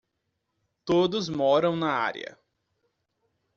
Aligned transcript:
Todos 0.83 1.29
moram 1.29 1.75
na 1.75 1.93
área. 1.93 2.35